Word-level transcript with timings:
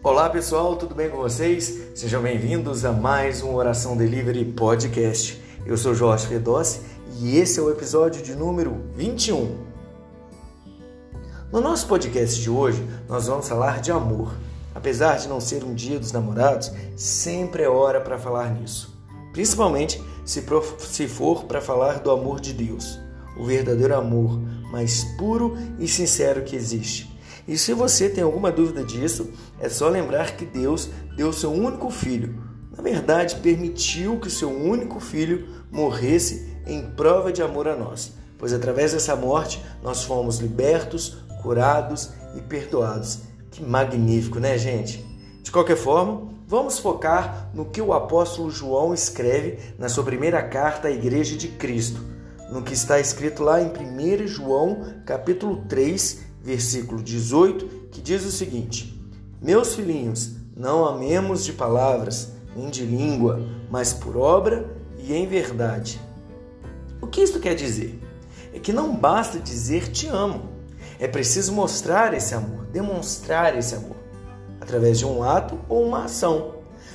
Olá 0.00 0.30
pessoal, 0.30 0.76
tudo 0.76 0.94
bem 0.94 1.10
com 1.10 1.16
vocês? 1.16 1.76
Sejam 1.92 2.22
bem-vindos 2.22 2.84
a 2.84 2.92
mais 2.92 3.42
um 3.42 3.52
Oração 3.56 3.96
Delivery 3.96 4.44
Podcast. 4.44 5.42
Eu 5.66 5.76
sou 5.76 5.92
Jorge 5.92 6.28
Fedossi 6.28 6.82
e 7.18 7.36
esse 7.36 7.58
é 7.58 7.62
o 7.62 7.68
episódio 7.68 8.22
de 8.22 8.36
número 8.36 8.80
21. 8.94 9.58
No 11.50 11.60
nosso 11.60 11.88
podcast 11.88 12.40
de 12.40 12.48
hoje, 12.48 12.80
nós 13.08 13.26
vamos 13.26 13.48
falar 13.48 13.80
de 13.80 13.90
amor. 13.90 14.32
Apesar 14.72 15.16
de 15.16 15.26
não 15.26 15.40
ser 15.40 15.64
um 15.64 15.74
dia 15.74 15.98
dos 15.98 16.12
namorados, 16.12 16.70
sempre 16.96 17.64
é 17.64 17.68
hora 17.68 18.00
para 18.00 18.16
falar 18.18 18.54
nisso. 18.54 18.96
Principalmente 19.32 20.00
se, 20.24 20.44
se 20.78 21.08
for 21.08 21.42
para 21.44 21.60
falar 21.60 21.98
do 21.98 22.12
amor 22.12 22.38
de 22.38 22.52
Deus, 22.52 23.00
o 23.36 23.44
verdadeiro 23.44 23.96
amor 23.96 24.38
mais 24.70 25.02
puro 25.18 25.56
e 25.76 25.88
sincero 25.88 26.44
que 26.44 26.54
existe. 26.54 27.17
E 27.48 27.56
se 27.56 27.72
você 27.72 28.10
tem 28.10 28.22
alguma 28.22 28.52
dúvida 28.52 28.84
disso, 28.84 29.30
é 29.58 29.70
só 29.70 29.88
lembrar 29.88 30.36
que 30.36 30.44
Deus 30.44 30.90
deu 31.16 31.32
seu 31.32 31.50
único 31.50 31.88
filho. 31.88 32.38
Na 32.76 32.82
verdade, 32.82 33.36
permitiu 33.36 34.20
que 34.20 34.30
seu 34.30 34.50
único 34.50 35.00
filho 35.00 35.48
morresse 35.72 36.54
em 36.66 36.82
prova 36.90 37.32
de 37.32 37.42
amor 37.42 37.66
a 37.66 37.74
nós, 37.74 38.12
pois 38.36 38.52
através 38.52 38.92
dessa 38.92 39.16
morte 39.16 39.64
nós 39.82 40.04
fomos 40.04 40.40
libertos, 40.40 41.16
curados 41.42 42.10
e 42.36 42.42
perdoados. 42.42 43.20
Que 43.50 43.64
magnífico, 43.64 44.38
né, 44.38 44.58
gente? 44.58 45.02
De 45.42 45.50
qualquer 45.50 45.78
forma, 45.78 46.28
vamos 46.46 46.78
focar 46.78 47.50
no 47.54 47.64
que 47.64 47.80
o 47.80 47.94
apóstolo 47.94 48.50
João 48.50 48.92
escreve 48.92 49.58
na 49.78 49.88
sua 49.88 50.04
primeira 50.04 50.42
carta 50.42 50.88
à 50.88 50.90
Igreja 50.90 51.34
de 51.34 51.48
Cristo, 51.48 52.02
no 52.52 52.62
que 52.62 52.74
está 52.74 53.00
escrito 53.00 53.42
lá 53.42 53.58
em 53.58 53.68
1 53.68 54.26
João, 54.26 55.00
capítulo 55.06 55.64
3, 55.66 56.28
versículo 56.48 57.02
18, 57.02 57.90
que 57.90 58.00
diz 58.00 58.24
o 58.24 58.32
seguinte: 58.32 58.98
Meus 59.40 59.74
filhinhos, 59.74 60.32
não 60.56 60.86
amemos 60.86 61.44
de 61.44 61.52
palavras, 61.52 62.32
nem 62.56 62.70
de 62.70 62.86
língua, 62.86 63.46
mas 63.70 63.92
por 63.92 64.16
obra 64.16 64.74
e 64.96 65.12
em 65.12 65.26
verdade. 65.26 66.00
O 67.02 67.06
que 67.06 67.20
isto 67.20 67.38
quer 67.38 67.54
dizer? 67.54 68.02
É 68.54 68.58
que 68.58 68.72
não 68.72 68.96
basta 68.96 69.38
dizer 69.38 69.88
te 69.92 70.06
amo. 70.06 70.48
É 70.98 71.06
preciso 71.06 71.52
mostrar 71.52 72.14
esse 72.14 72.34
amor, 72.34 72.64
demonstrar 72.72 73.56
esse 73.56 73.74
amor, 73.74 73.96
através 74.58 74.98
de 74.98 75.04
um 75.04 75.22
ato 75.22 75.58
ou 75.68 75.86
uma 75.86 76.04
ação. 76.04 76.54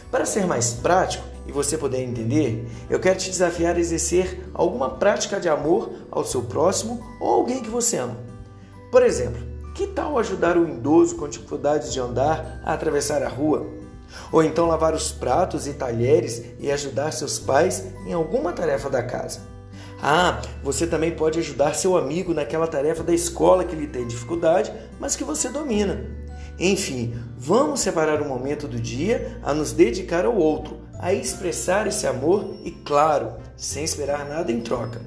Para 0.09 0.25
ser 0.25 0.47
mais 0.47 0.73
prático 0.73 1.23
e 1.45 1.51
você 1.51 1.77
poder 1.77 2.01
entender, 2.01 2.67
eu 2.89 2.99
quero 2.99 3.19
te 3.19 3.29
desafiar 3.29 3.75
a 3.75 3.79
exercer 3.79 4.49
alguma 4.51 4.89
prática 4.89 5.39
de 5.39 5.47
amor 5.47 5.91
ao 6.09 6.25
seu 6.25 6.41
próximo 6.41 7.05
ou 7.19 7.35
alguém 7.35 7.61
que 7.61 7.69
você 7.69 7.97
ama. 7.97 8.32
Por 8.93 9.01
exemplo, 9.01 9.41
que 9.73 9.87
tal 9.87 10.19
ajudar 10.19 10.55
o 10.55 10.69
idoso 10.69 11.15
com 11.15 11.27
dificuldades 11.27 11.91
de 11.91 11.99
andar 11.99 12.61
a 12.63 12.73
atravessar 12.75 13.23
a 13.23 13.27
rua? 13.27 13.65
Ou 14.31 14.43
então 14.43 14.67
lavar 14.67 14.93
os 14.93 15.11
pratos 15.11 15.65
e 15.65 15.73
talheres 15.73 16.43
e 16.59 16.71
ajudar 16.71 17.11
seus 17.11 17.39
pais 17.39 17.85
em 18.05 18.13
alguma 18.13 18.53
tarefa 18.53 18.91
da 18.91 19.01
casa? 19.01 19.39
Ah, 19.99 20.39
você 20.61 20.85
também 20.85 21.09
pode 21.09 21.39
ajudar 21.39 21.73
seu 21.73 21.97
amigo 21.97 22.35
naquela 22.35 22.67
tarefa 22.67 23.01
da 23.01 23.11
escola 23.11 23.65
que 23.65 23.73
ele 23.73 23.87
tem 23.87 24.05
dificuldade, 24.05 24.71
mas 24.99 25.15
que 25.15 25.23
você 25.23 25.49
domina. 25.49 26.05
Enfim, 26.59 27.19
vamos 27.35 27.79
separar 27.79 28.21
um 28.21 28.27
momento 28.27 28.67
do 28.67 28.79
dia 28.79 29.39
a 29.41 29.55
nos 29.55 29.71
dedicar 29.71 30.23
ao 30.23 30.35
outro, 30.35 30.81
a 30.99 31.11
expressar 31.11 31.87
esse 31.87 32.05
amor 32.05 32.57
e, 32.63 32.69
claro, 32.69 33.33
sem 33.57 33.83
esperar 33.83 34.29
nada 34.29 34.51
em 34.51 34.61
troca. 34.61 35.01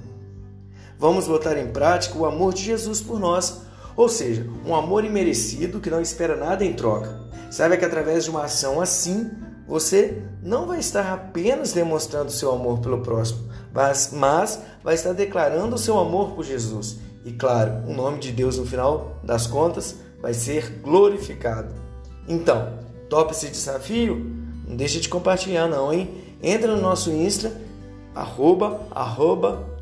Vamos 0.99 1.29
botar 1.29 1.57
em 1.57 1.69
prática 1.69 2.19
o 2.19 2.27
amor 2.27 2.53
de 2.53 2.65
Jesus 2.65 3.01
por 3.01 3.21
nós, 3.21 3.65
ou 3.97 4.09
seja, 4.09 4.47
um 4.65 4.75
amor 4.75 5.05
imerecido 5.05 5.81
que 5.81 5.91
não 5.91 6.01
espera 6.01 6.37
nada 6.37 6.65
em 6.65 6.75
troca. 6.75 7.19
Saiba 7.51 7.77
que 7.77 7.85
através 7.85 8.25
de 8.25 8.31
uma 8.31 8.45
ação 8.45 8.81
assim, 8.81 9.31
você 9.67 10.23
não 10.43 10.67
vai 10.67 10.79
estar 10.79 11.13
apenas 11.13 11.73
demonstrando 11.73 12.31
seu 12.31 12.53
amor 12.53 12.81
pelo 12.81 13.01
próximo, 13.01 13.49
mas, 13.73 14.11
mas 14.13 14.61
vai 14.85 14.95
estar 14.95 15.13
declarando 15.13 15.79
seu 15.79 15.99
amor 15.99 16.33
por 16.33 16.45
Jesus. 16.45 16.99
E 17.25 17.33
claro, 17.33 17.83
o 17.89 17.93
nome 17.93 18.19
de 18.19 18.31
Deus 18.31 18.59
no 18.59 18.67
final 18.67 19.19
das 19.25 19.47
contas 19.47 19.97
vai 20.21 20.35
ser 20.35 20.79
glorificado. 20.81 21.75
Então, 22.29 22.79
topa 23.09 23.33
esse 23.33 23.49
desafio? 23.49 24.25
Não 24.67 24.77
deixe 24.77 25.01
de 25.01 25.09
compartilhar 25.09 25.67
não, 25.67 25.93
hein? 25.93 26.11
Entra 26.43 26.75
no 26.75 26.83
nosso 26.83 27.11
Insta, 27.11 27.53
arroba, 28.15 28.81
arroba, 28.93 29.76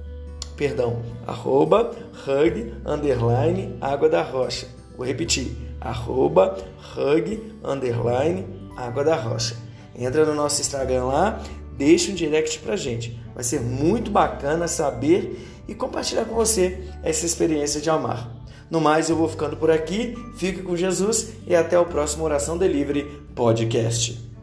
perdão, 0.57 1.03
arroba 1.27 1.91
hug 2.27 2.75
underline 2.85 3.77
água 3.81 4.09
da 4.09 4.23
rocha. 4.23 4.67
Vou 4.97 5.07
repetir, 5.07 5.57
arroba 5.81 6.57
hug 6.97 7.41
underline 7.63 8.47
água 8.77 9.05
da 9.05 9.17
rocha. 9.17 9.57
Entra 9.97 10.25
no 10.25 10.35
nosso 10.35 10.61
Instagram 10.61 11.05
lá, 11.05 11.43
deixa 11.77 12.11
um 12.11 12.15
direct 12.15 12.59
pra 12.61 12.77
gente. 12.77 13.19
Vai 13.35 13.45
ser 13.45 13.61
muito 13.61 14.11
bacana 14.11 14.69
saber 14.69 15.39
e 15.67 15.75
compartilhar 15.75 16.25
com 16.25 16.35
você 16.35 16.89
essa 17.03 17.27
experiência 17.27 17.81
de 17.81 17.91
amar. 17.91 18.31
No 18.71 18.81
mais, 18.81 19.09
eu 19.09 19.17
vou 19.17 19.29
ficando 19.29 19.57
por 19.57 19.71
aqui. 19.71 20.17
Fique 20.37 20.63
com 20.63 20.77
Jesus 20.77 21.33
e 21.47 21.55
até 21.55 21.79
o 21.79 21.87
próximo 21.87 22.25
Oração 22.25 22.59
Delivery 22.59 23.05
Podcast. 23.35 24.34